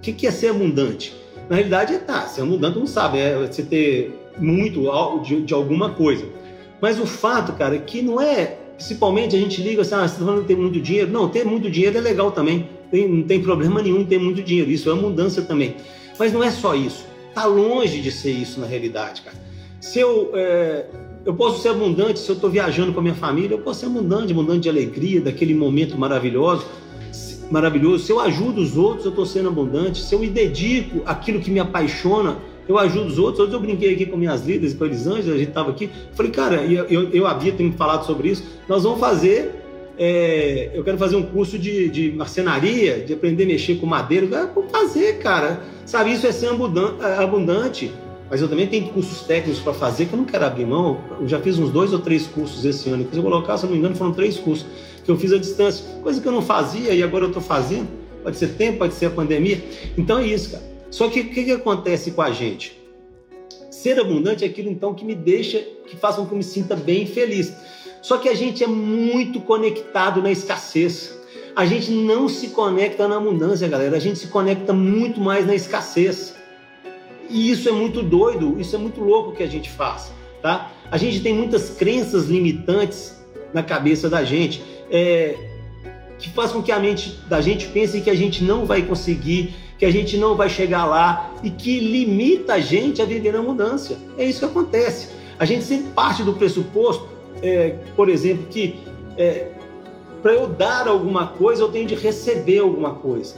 [0.00, 1.14] O que, que é ser abundante?
[1.46, 4.84] Na realidade, é tá, ser abundante não sabe, é você ter muito
[5.22, 6.24] de, de alguma coisa.
[6.80, 10.14] Mas o fato, cara, é que não é, principalmente a gente liga assim, ah, você
[10.14, 11.10] está falando que tem muito dinheiro.
[11.10, 12.66] Não, ter muito dinheiro é legal também.
[12.90, 14.70] Tem, não tem problema nenhum ter muito dinheiro.
[14.70, 15.76] Isso é abundância também.
[16.18, 17.04] Mas não é só isso.
[17.28, 19.36] Está longe de ser isso na realidade, cara.
[19.80, 20.86] Se eu, é,
[21.26, 23.86] eu posso ser abundante se eu estou viajando com a minha família, eu posso ser
[23.86, 26.64] abundante, abundante de alegria, daquele momento maravilhoso,
[27.50, 28.04] maravilhoso.
[28.04, 30.00] Se eu ajudo os outros, eu estou sendo abundante.
[30.02, 32.38] Se eu me dedico àquilo que me apaixona,
[32.68, 33.46] eu ajudo os outros.
[33.46, 35.90] Hoje eu brinquei aqui com minhas líderes, com a Elisângela, a gente estava aqui.
[36.12, 38.44] Falei, cara, eu, eu, eu havia me falado sobre isso.
[38.68, 39.56] Nós vamos fazer.
[39.98, 44.46] É, eu quero fazer um curso de, de marcenaria, de aprender a mexer com madeira.
[44.54, 45.62] Vou fazer, cara.
[45.84, 47.92] Sabe, isso é ser abundante.
[48.30, 51.00] Mas eu também tenho cursos técnicos para fazer que eu não quero abrir mão.
[51.20, 53.04] Eu já fiz uns dois ou três cursos esse ano.
[53.10, 54.64] Se eu colocar, se eu não me engano, foram três cursos
[55.04, 55.84] que eu fiz à distância.
[56.00, 57.88] Coisa que eu não fazia e agora eu estou fazendo.
[58.22, 59.60] Pode ser tempo, pode ser a pandemia.
[59.98, 60.62] Então é isso, cara.
[60.90, 62.80] Só que o que, que acontece com a gente?
[63.68, 66.76] Ser abundante é aquilo então que me deixa, que faz com que eu me sinta
[66.76, 67.52] bem e feliz.
[68.00, 71.18] Só que a gente é muito conectado na escassez.
[71.56, 73.96] A gente não se conecta na abundância, galera.
[73.96, 76.39] A gente se conecta muito mais na escassez.
[77.30, 80.72] E isso é muito doido, isso é muito louco que a gente faz, tá?
[80.90, 83.16] A gente tem muitas crenças limitantes
[83.54, 85.36] na cabeça da gente, é,
[86.18, 89.54] que faz com que a mente da gente pense que a gente não vai conseguir
[89.80, 93.40] que a gente não vai chegar lá e que limita a gente a viver na
[93.40, 93.96] mudança.
[94.18, 95.08] É isso que acontece.
[95.38, 97.08] A gente sempre parte do pressuposto,
[97.42, 98.78] é, por exemplo, que
[99.16, 99.46] é,
[100.20, 103.36] para eu dar alguma coisa eu tenho de receber alguma coisa.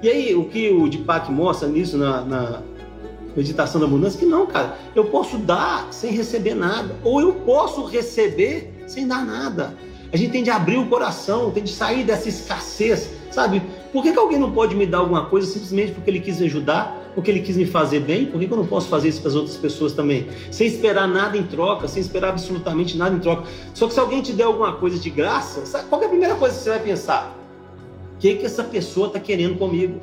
[0.00, 2.62] E aí, o que o Deepak mostra nisso na, na
[3.36, 7.84] meditação da abundância, que não, cara, eu posso dar sem receber nada, ou eu posso
[7.84, 9.74] receber sem dar nada.
[10.12, 13.60] A gente tem de abrir o coração, tem de sair dessa escassez, sabe?
[13.92, 17.10] Por que, que alguém não pode me dar alguma coisa simplesmente porque ele quis ajudar,
[17.16, 18.26] porque ele quis me fazer bem?
[18.26, 20.28] Por que, que eu não posso fazer isso para as outras pessoas também?
[20.52, 23.48] Sem esperar nada em troca, sem esperar absolutamente nada em troca.
[23.74, 26.36] Só que se alguém te der alguma coisa de graça, sabe, qual é a primeira
[26.36, 27.36] coisa que você vai pensar?
[28.14, 30.00] O que, que essa pessoa está querendo comigo?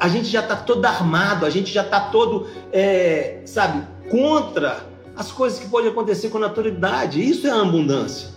[0.00, 4.84] A gente já está todo armado, a gente já está todo, é, sabe, contra
[5.16, 7.22] as coisas que podem acontecer com naturalidade.
[7.22, 8.28] Isso é a abundância,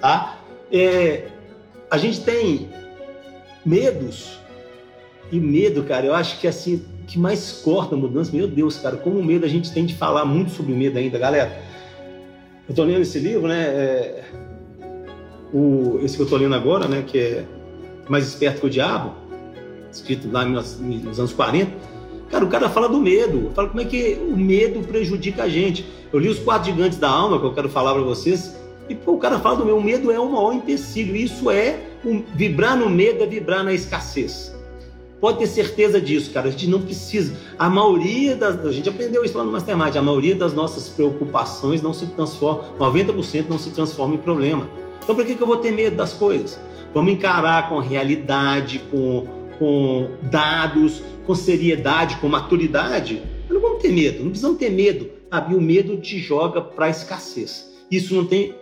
[0.00, 0.38] tá?
[0.72, 1.28] É,
[1.90, 2.68] a gente tem
[3.64, 4.38] medos
[5.32, 6.06] e medo, cara.
[6.06, 8.34] Eu acho que assim que mais corta a mudança.
[8.34, 11.18] Meu Deus, cara, como medo a gente tem de falar muito sobre o medo ainda,
[11.18, 11.60] galera.
[12.68, 13.62] Eu tô lendo esse livro, né?
[13.62, 14.24] É,
[15.52, 17.02] o, esse que eu tô lendo agora, né?
[17.06, 17.44] Que é
[18.08, 19.14] Mais Esperto que o Diabo,
[19.90, 21.90] escrito lá nos anos 40
[22.30, 25.84] Cara, o cara fala do medo, fala como é que o medo prejudica a gente.
[26.12, 28.56] Eu li os quatro gigantes da alma, que eu quero falar para vocês,
[28.88, 31.16] e pô, o cara fala do medo, o medo é o maior empecilho.
[31.16, 34.54] Isso é um, vibrar no medo, é vibrar na escassez.
[35.20, 36.48] Pode ter certeza disso, cara.
[36.48, 37.34] A gente não precisa.
[37.58, 38.64] A maioria das.
[38.64, 39.94] A gente aprendeu isso lá no Mastermind.
[39.96, 44.68] A maioria das nossas preocupações não se transforma, 90% não se transforma em problema.
[45.02, 46.58] Então, por que, que eu vou ter medo das coisas?
[46.94, 49.26] Vamos encarar com realidade, com,
[49.60, 55.10] com dados, com seriedade, com maturidade, não vamos ter medo, não precisamos ter medo.
[55.30, 55.54] Sabe?
[55.54, 57.70] O medo te joga para a escassez.
[57.90, 58.54] Isso não tem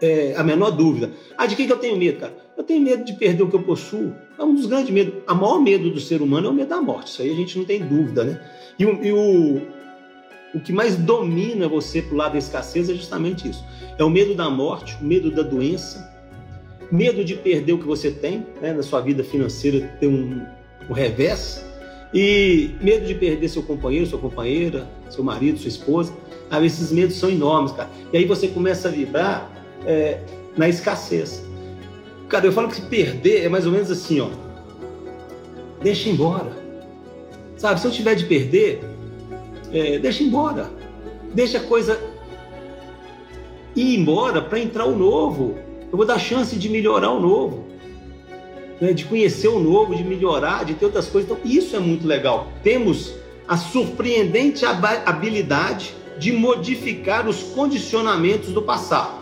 [0.00, 1.12] é, a menor dúvida.
[1.36, 2.34] Ah, de que, que eu tenho medo, cara?
[2.56, 4.14] Eu tenho medo de perder o que eu possuo.
[4.38, 5.14] É um dos grandes medos.
[5.28, 7.08] O maior medo do ser humano é o medo da morte.
[7.08, 8.40] Isso aí a gente não tem dúvida, né?
[8.78, 9.62] E, o, e o,
[10.54, 13.62] o que mais domina você pro lado da escassez é justamente isso.
[13.98, 16.15] É o medo da morte, o medo da doença,
[16.90, 20.42] medo de perder o que você tem, né, na sua vida financeira, ter um,
[20.88, 21.64] um revés,
[22.14, 26.12] e medo de perder seu companheiro, sua companheira, seu marido, sua esposa.
[26.50, 27.90] Ah, esses medos são enormes, cara.
[28.12, 29.50] E aí você começa a vibrar
[29.84, 30.20] é,
[30.56, 31.44] na escassez.
[32.28, 34.28] Cara, eu falo que perder é mais ou menos assim, ó.
[35.82, 36.52] Deixa embora.
[37.56, 38.80] Sabe, se eu tiver de perder,
[39.72, 40.70] é, deixa embora.
[41.34, 42.00] Deixa a coisa
[43.74, 45.58] ir embora para entrar o novo.
[45.90, 47.76] Eu vou dar chance de melhorar o novo
[48.80, 51.30] né, de conhecer o novo, de melhorar, de ter outras coisas.
[51.30, 52.48] Então, isso é muito legal.
[52.62, 53.14] Temos
[53.48, 59.20] a surpreendente habilidade de modificar os condicionamentos do passado.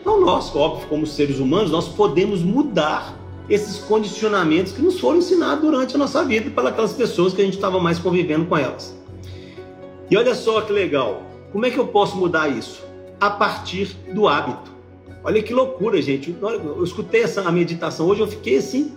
[0.00, 3.16] Então, nós, óbvio, como seres humanos, nós podemos mudar
[3.48, 7.54] esses condicionamentos que nos foram ensinados durante a nossa vida pelas pessoas que a gente
[7.54, 8.96] estava mais convivendo com elas.
[10.10, 11.22] E olha só que legal.
[11.52, 12.82] Como é que eu posso mudar isso?
[13.20, 14.71] A partir do hábito.
[15.24, 16.34] Olha que loucura, gente.
[16.40, 18.92] Eu escutei essa meditação hoje, eu fiquei assim,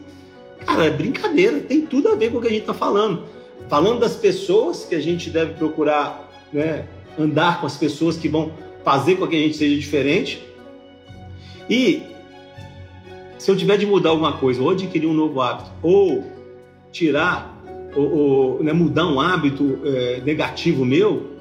[0.65, 3.23] cara, é brincadeira, tem tudo a ver com o que a gente está falando.
[3.69, 6.87] Falando das pessoas que a gente deve procurar né,
[7.17, 8.51] andar com as pessoas que vão
[8.83, 10.43] fazer com que a gente seja diferente.
[11.69, 12.03] E
[13.37, 16.23] se eu tiver de mudar alguma coisa, ou adquirir um novo hábito, ou
[16.91, 17.55] tirar
[17.95, 21.31] ou, né, mudar um hábito é, negativo meu,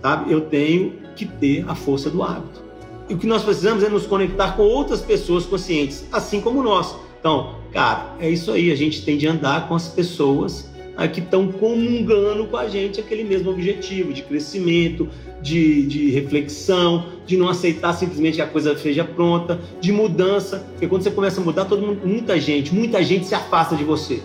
[0.00, 0.32] sabe?
[0.32, 2.67] Eu tenho que ter a força do hábito.
[3.08, 6.94] E o que nós precisamos é nos conectar com outras pessoas conscientes, assim como nós.
[7.18, 8.70] Então, cara, é isso aí.
[8.70, 13.00] A gente tem de andar com as pessoas né, que estão comungando com a gente
[13.00, 15.08] aquele mesmo objetivo de crescimento,
[15.40, 20.66] de, de reflexão, de não aceitar simplesmente que a coisa seja pronta, de mudança.
[20.72, 23.84] Porque quando você começa a mudar, todo mundo, muita gente, muita gente se afasta de
[23.84, 24.20] você.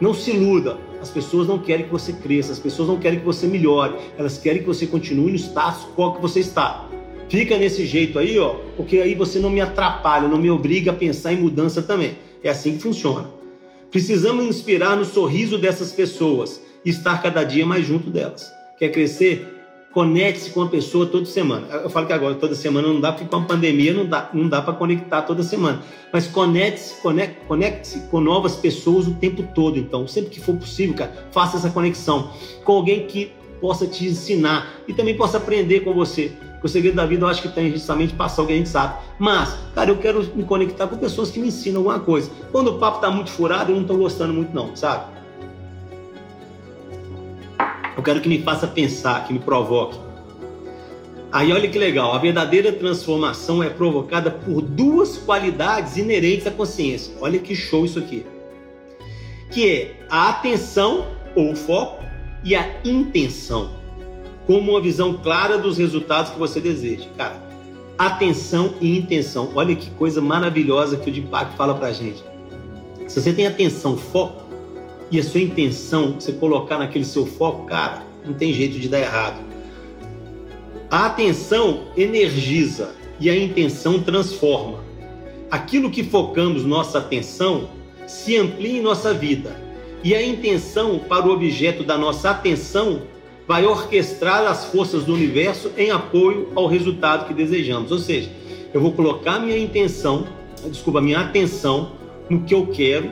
[0.00, 0.78] Não se iluda.
[1.00, 4.38] As pessoas não querem que você cresça, as pessoas não querem que você melhore, elas
[4.38, 6.88] querem que você continue no status qual que você está.
[7.28, 10.94] Fica nesse jeito aí, ó, porque aí você não me atrapalha, não me obriga a
[10.94, 12.16] pensar em mudança também.
[12.42, 13.28] É assim que funciona.
[13.90, 18.48] Precisamos inspirar no sorriso dessas pessoas e estar cada dia mais junto delas.
[18.78, 19.54] Quer crescer?
[19.92, 21.66] Conecte-se com a pessoa toda semana.
[21.68, 24.46] Eu falo que agora toda semana não dá, porque com a pandemia não dá, não
[24.46, 25.82] dá para conectar toda semana.
[26.12, 29.78] Mas conecte-se conecte, conecte com novas pessoas o tempo todo.
[29.78, 32.30] Então, sempre que for possível, cara, faça essa conexão
[32.62, 36.30] com alguém que possa te ensinar e também possa aprender com você.
[36.62, 38.94] O segredo da vida eu acho que tem justamente passar o que a gente sabe.
[39.18, 42.30] Mas, cara, eu quero me conectar com pessoas que me ensinam alguma coisa.
[42.50, 45.16] Quando o papo tá muito furado, eu não tô gostando muito, não, sabe?
[47.96, 49.98] Eu quero que me faça pensar, que me provoque.
[51.32, 57.14] Aí olha que legal, a verdadeira transformação é provocada por duas qualidades inerentes à consciência.
[57.20, 58.24] Olha que show isso aqui.
[59.50, 62.04] Que é a atenção ou foco
[62.42, 63.70] e a intenção,
[64.46, 67.06] como uma visão clara dos resultados que você deseja.
[67.16, 67.42] Cara,
[67.98, 69.50] atenção e intenção.
[69.54, 72.22] Olha que coisa maravilhosa que o Deepak fala pra gente.
[73.08, 74.46] Se você tem atenção, foco,
[75.10, 79.00] e a sua intenção, você colocar naquele seu foco, cara, não tem jeito de dar
[79.00, 79.40] errado.
[80.90, 84.78] A atenção energiza e a intenção transforma.
[85.50, 87.68] Aquilo que focamos nossa atenção
[88.06, 89.60] se amplia em nossa vida
[90.02, 93.02] e a intenção para o objeto da nossa atenção
[93.46, 97.92] vai orquestrar as forças do universo em apoio ao resultado que desejamos.
[97.92, 98.30] Ou seja,
[98.74, 100.26] eu vou colocar minha intenção,
[100.66, 101.92] desculpa, minha atenção
[102.28, 103.10] no que eu quero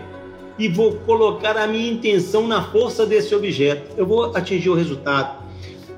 [0.58, 3.92] e vou colocar a minha intenção na força desse objeto.
[3.96, 5.42] Eu vou atingir o resultado.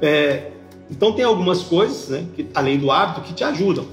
[0.00, 0.50] É,
[0.90, 3.86] então tem algumas coisas, né, que, além do hábito, que te ajudam.